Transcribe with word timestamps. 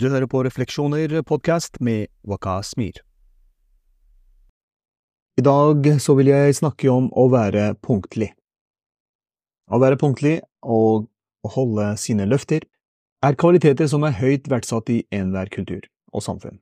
Du 0.00 0.06
hører 0.08 0.24
på 0.32 0.40
Refleksjoner 0.40 1.12
podkast 1.28 1.74
med 1.84 2.06
Waka 2.24 2.62
Smir. 2.64 3.02
I 5.36 5.44
dag 5.44 5.88
så 6.00 6.14
vil 6.16 6.30
jeg 6.30 6.56
snakke 6.56 6.88
om 6.88 7.10
å 7.12 7.26
være 7.28 7.74
punktlig. 7.84 8.30
Å 9.68 9.82
være 9.82 9.98
punktlig 10.00 10.38
og 10.64 11.04
å 11.44 11.52
holde 11.52 11.90
sine 12.00 12.24
løfter 12.30 12.64
er 13.20 13.36
kvaliteter 13.44 13.92
som 13.92 14.08
er 14.08 14.16
høyt 14.22 14.48
verdsatt 14.48 14.88
i 14.88 15.02
enhver 15.20 15.52
kultur 15.52 15.84
og 16.16 16.24
samfunn. 16.24 16.56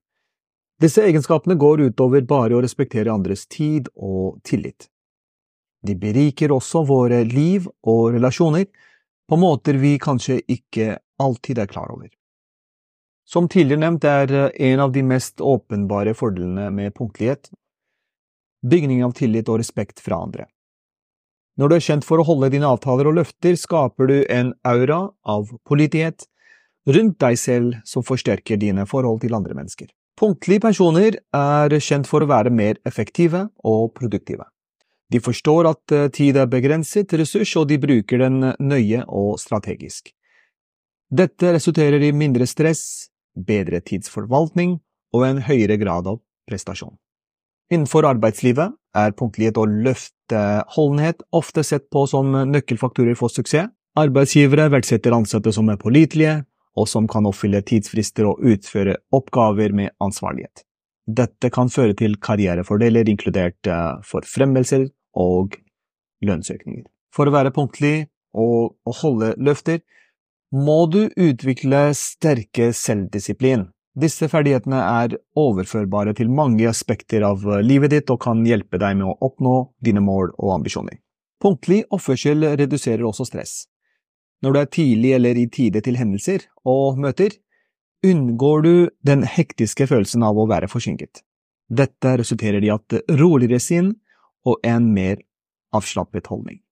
Disse 0.83 1.07
egenskapene 1.07 1.55
går 1.55 1.87
utover 1.93 2.27
bare 2.27 2.59
å 2.59 2.67
respektere 2.67 3.15
andres 3.15 3.47
tid 3.47 3.87
og 3.95 4.43
tillit. 4.43 4.91
De 5.87 5.95
beriker 5.95 6.59
også 6.59 6.83
våre 6.91 7.23
liv 7.23 7.71
og 7.87 8.17
relasjoner 8.19 8.67
på 9.31 9.39
måter 9.39 9.79
vi 9.79 9.95
kanskje 10.03 10.43
ikke 10.43 10.97
alltid 11.23 11.63
er 11.63 11.71
klar 11.71 11.95
over. 11.95 12.18
Som 13.29 13.49
tidligere 13.53 13.85
nevnt 13.85 14.07
er 14.09 14.33
eh, 14.33 14.71
en 14.73 14.81
av 14.81 14.93
de 14.93 15.05
mest 15.05 15.41
åpenbare 15.45 16.15
fordelene 16.17 16.71
med 16.73 16.97
punktlighet 16.97 17.51
bygning 18.63 19.05
av 19.05 19.15
tillit 19.17 19.49
og 19.49 19.61
respekt 19.63 20.01
fra 20.03 20.23
andre. 20.25 20.49
Når 21.59 21.71
du 21.71 21.75
er 21.75 21.85
kjent 21.85 22.07
for 22.07 22.21
å 22.21 22.27
holde 22.27 22.51
dine 22.55 22.69
avtaler 22.71 23.09
og 23.11 23.19
løfter, 23.19 23.57
skaper 23.59 24.11
du 24.11 24.19
en 24.31 24.53
aura 24.67 25.09
av 25.27 25.51
pålitelighet 25.67 26.29
rundt 26.89 27.19
deg 27.21 27.39
selv 27.39 27.81
som 27.87 28.07
forsterker 28.07 28.61
dine 28.61 28.87
forhold 28.87 29.21
til 29.25 29.35
andre 29.35 29.57
mennesker. 29.59 29.91
Punktlige 30.19 30.63
personer 30.63 31.19
er 31.35 31.75
kjent 31.83 32.09
for 32.11 32.23
å 32.23 32.31
være 32.31 32.51
mer 32.55 32.79
effektive 32.89 33.49
og 33.67 33.93
produktive. 33.99 34.47
De 35.09 35.21
forstår 35.25 35.71
at 35.71 35.95
eh, 35.95 36.09
tid 36.13 36.37
er 36.37 36.51
begrenset 36.51 37.15
ressurs, 37.17 37.55
og 37.57 37.69
de 37.71 37.79
bruker 37.81 38.21
den 38.21 38.43
nøye 38.59 39.05
og 39.07 39.39
strategisk. 39.41 40.13
Dette 41.09 41.55
resulterer 41.55 42.03
i 42.05 42.13
mindre 42.13 42.45
stress, 42.47 43.09
bedre 43.35 43.81
tidsforvaltning 43.85 44.79
og 45.15 45.25
en 45.27 45.43
høyere 45.45 45.79
grad 45.81 46.09
av 46.11 46.21
prestasjon. 46.49 46.97
Innenfor 47.73 48.07
arbeidslivet 48.09 48.73
er 48.97 49.17
punktlighet 49.17 49.59
og 49.61 49.73
løfteholdenhet 49.85 51.25
ofte 51.37 51.65
sett 51.67 51.89
på 51.93 52.07
som 52.09 52.33
nøkkelfaktorer 52.49 53.19
for 53.19 53.33
suksess. 53.33 53.69
Arbeidsgivere 53.99 54.69
verdsetter 54.71 55.15
ansatte 55.17 55.51
som 55.53 55.69
er 55.73 55.81
pålitelige, 55.81 56.45
og 56.79 56.87
som 56.87 57.09
kan 57.11 57.27
oppfylle 57.27 57.65
tidsfrister 57.67 58.29
og 58.29 58.45
utføre 58.47 58.95
oppgaver 59.15 59.75
med 59.75 59.91
ansvarlighet. 60.05 60.63
Dette 61.09 61.51
kan 61.51 61.73
føre 61.73 61.97
til 61.99 62.19
karrierefordeler, 62.23 63.09
inkludert 63.09 63.67
eh, 63.67 63.99
forfremmelser 64.07 64.87
og 65.19 65.57
lønnsøkninger. 66.23 66.85
For 67.15 67.29
å 67.29 67.35
være 67.35 67.55
punktlig 67.57 68.11
og 68.39 68.77
holde 69.01 69.33
løfter 69.41 69.81
må 70.55 70.87
du 70.91 71.09
utvikle 71.09 71.91
sterke 71.97 72.71
selvdisiplin. 72.77 73.67
Disse 73.99 74.29
ferdighetene 74.31 74.79
er 74.79 75.17
overførbare 75.39 76.15
til 76.15 76.31
mange 76.31 76.69
aspekter 76.71 77.25
av 77.27 77.43
livet 77.67 77.93
ditt 77.93 78.13
og 78.15 78.21
kan 78.23 78.45
hjelpe 78.47 78.79
deg 78.79 79.01
med 79.01 79.09
å 79.11 79.17
oppnå 79.27 79.57
dine 79.85 80.03
mål 80.05 80.31
og 80.37 80.55
ambisjoner. 80.61 81.01
Punktlig 81.43 81.85
oppførsel 81.95 82.47
reduserer 82.59 83.05
også 83.07 83.27
stress. 83.27 83.67
Når 84.43 84.55
du 84.55 84.59
er 84.61 84.71
tidlig 84.71 85.13
eller 85.17 85.39
i 85.39 85.49
tide 85.51 85.83
til 85.83 85.99
hendelser 85.99 86.47
og 86.67 86.99
møter, 87.03 87.35
unngår 88.07 88.63
du 88.63 88.75
den 89.07 89.25
hektiske 89.27 89.89
følelsen 89.91 90.23
av 90.23 90.39
å 90.39 90.47
være 90.51 90.71
forsinket. 90.71 91.25
Dette 91.69 92.15
resulterer 92.21 92.63
i 92.65 92.71
at 92.71 93.01
roligere 93.19 93.59
sinn 93.61 93.93
og 94.47 94.63
en 94.67 94.93
mer 94.95 95.19
avslappet 95.75 96.31
holdning. 96.31 96.63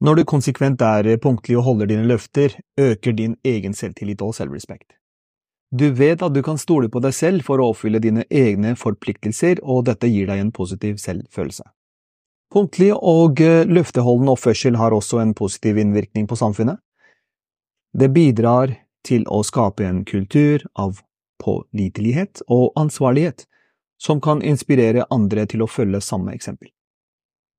Når 0.00 0.16
du 0.16 0.24
konsekvent 0.24 0.80
er 0.80 1.16
punktlig 1.20 1.58
og 1.60 1.66
holder 1.66 1.90
dine 1.90 2.06
løfter, 2.08 2.54
øker 2.80 3.12
din 3.12 3.36
egen 3.44 3.74
selvtillit 3.76 4.22
og 4.24 4.32
selvrespekt. 4.34 4.94
Du 5.70 5.90
vet 5.94 6.22
at 6.22 6.32
du 6.34 6.40
kan 6.42 6.58
stole 6.58 6.88
på 6.88 7.02
deg 7.04 7.12
selv 7.14 7.44
for 7.46 7.60
å 7.60 7.68
oppfylle 7.70 8.00
dine 8.02 8.24
egne 8.26 8.72
forpliktelser, 8.80 9.60
og 9.62 9.84
dette 9.86 10.08
gir 10.08 10.26
deg 10.26 10.40
en 10.40 10.54
positiv 10.56 10.96
selvfølelse. 10.98 11.68
Punktlig 12.50 12.90
og 12.96 13.38
løfteholden 13.70 14.32
oppførsel 14.32 14.80
har 14.80 14.96
også 14.96 15.20
en 15.22 15.36
positiv 15.38 15.78
innvirkning 15.78 16.26
på 16.26 16.38
samfunnet. 16.40 16.80
Det 17.92 18.08
bidrar 18.10 18.72
til 19.06 19.22
å 19.28 19.44
skape 19.46 19.86
en 19.86 20.02
kultur 20.08 20.64
av 20.74 21.04
pålitelighet 21.44 22.42
og 22.48 22.72
ansvarlighet, 22.80 23.46
som 24.00 24.20
kan 24.20 24.42
inspirere 24.42 25.06
andre 25.12 25.46
til 25.46 25.62
å 25.62 25.70
følge 25.70 26.00
samme 26.02 26.34
eksempel. 26.34 26.72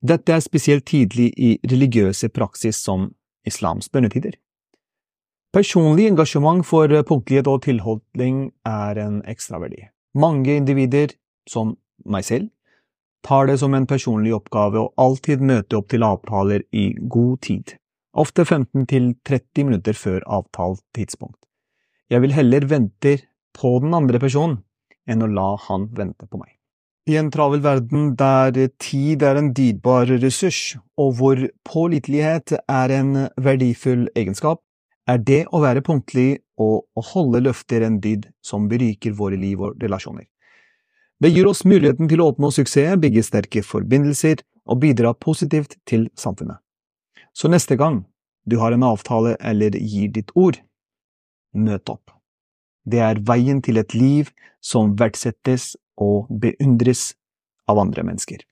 Dette 0.02 0.34
er 0.34 0.42
spesielt 0.42 0.88
tidlig 0.90 1.30
i 1.38 1.52
religiøse 1.70 2.32
praksis 2.34 2.80
som 2.82 3.12
islams 3.46 3.90
bønnetider. 3.94 4.34
Personlig 5.54 6.08
engasjement 6.08 6.64
for 6.66 6.90
punktlighet 7.06 7.50
og 7.52 7.62
tilholdning 7.66 8.52
er 8.66 8.98
en 9.04 9.20
ekstraverdi. 9.30 9.84
Mange 10.16 10.56
individer, 10.58 11.14
som 11.50 11.76
meg 12.06 12.26
selv, 12.26 12.50
tar 13.22 13.46
det 13.50 13.60
som 13.62 13.76
en 13.78 13.86
personlig 13.86 14.34
oppgave 14.34 14.80
å 14.82 14.92
alltid 14.98 15.44
møte 15.46 15.78
opp 15.78 15.92
til 15.92 16.06
avtaler 16.08 16.64
i 16.72 16.88
god 16.98 17.42
tid, 17.46 17.76
ofte 18.18 18.46
15–30 18.48 19.68
minutter 19.68 19.98
før 19.98 20.24
avtalt 20.26 20.82
tidspunkt. 20.98 21.38
Jeg 22.10 22.24
vil 22.26 22.34
heller 22.36 22.66
vente 22.68 23.20
på 23.54 23.78
den 23.84 23.94
andre 23.94 24.20
personen 24.20 24.64
enn 25.06 25.22
å 25.22 25.30
la 25.30 25.52
han 25.68 25.92
vente 25.96 26.26
på 26.26 26.42
meg. 26.42 26.56
I 27.10 27.16
en 27.18 27.32
travel 27.34 27.64
verden 27.64 28.12
der 28.18 28.54
tid 28.78 29.24
er 29.26 29.40
en 29.40 29.50
dyrbar 29.58 30.06
ressurs, 30.22 30.78
og 31.02 31.16
hvor 31.18 31.40
pålitelighet 31.66 32.54
er 32.70 32.94
en 32.94 33.16
verdifull 33.42 34.06
egenskap, 34.16 34.62
er 35.10 35.18
det 35.18 35.48
å 35.50 35.64
være 35.64 35.82
punktlig 35.82 36.44
og 36.62 36.86
å 36.94 37.06
holde 37.14 37.42
løfter 37.48 37.82
en 37.88 37.98
dyd 38.04 38.28
som 38.46 38.70
beriker 38.70 39.16
våre 39.18 39.40
liv 39.40 39.62
og 39.62 39.82
relasjoner. 39.82 40.28
Det 41.22 41.34
gir 41.34 41.50
oss 41.50 41.66
muligheten 41.66 42.10
til 42.10 42.22
å 42.22 42.32
oppnå 42.32 42.52
suksess, 42.54 42.98
bygge 43.02 43.26
sterke 43.26 43.66
forbindelser 43.66 44.46
og 44.70 44.82
bidra 44.86 45.14
positivt 45.14 45.78
til 45.90 46.08
samfunnet. 46.18 46.62
Så 47.34 47.50
neste 47.50 47.78
gang 47.78 48.04
du 48.46 48.58
har 48.62 48.74
en 48.74 48.86
avtale 48.86 49.36
eller 49.40 49.74
gir 49.78 50.10
ditt 50.14 50.32
ord, 50.36 50.58
møt 51.54 51.90
opp. 51.90 52.14
Det 52.86 53.02
er 53.02 53.22
veien 53.26 53.62
til 53.62 53.78
et 53.78 53.94
liv 53.94 54.30
som 54.62 54.96
verdsettes 54.98 55.76
og 56.02 56.30
beundres 56.42 57.12
av 57.70 57.80
andre 57.82 58.04
mennesker. 58.08 58.44